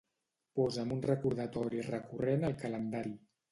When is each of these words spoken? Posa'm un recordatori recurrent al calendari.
Posa'm 0.59 0.93
un 0.95 1.03
recordatori 1.09 1.85
recurrent 1.91 2.51
al 2.51 2.59
calendari. 2.65 3.17